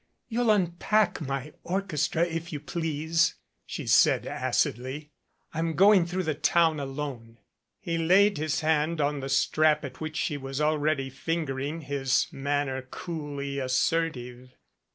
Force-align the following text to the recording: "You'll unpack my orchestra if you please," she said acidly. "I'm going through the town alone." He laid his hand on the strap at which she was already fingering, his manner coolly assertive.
"You'll 0.29 0.49
unpack 0.49 1.21
my 1.21 1.53
orchestra 1.63 2.23
if 2.25 2.51
you 2.51 2.59
please," 2.59 3.35
she 3.67 3.85
said 3.85 4.25
acidly. 4.25 5.11
"I'm 5.53 5.75
going 5.75 6.07
through 6.07 6.23
the 6.23 6.33
town 6.33 6.79
alone." 6.79 7.37
He 7.79 7.99
laid 7.99 8.39
his 8.39 8.61
hand 8.61 8.99
on 8.99 9.19
the 9.19 9.29
strap 9.29 9.85
at 9.85 10.01
which 10.01 10.17
she 10.17 10.37
was 10.37 10.59
already 10.59 11.11
fingering, 11.11 11.81
his 11.81 12.25
manner 12.31 12.81
coolly 12.81 13.59
assertive. 13.59 14.55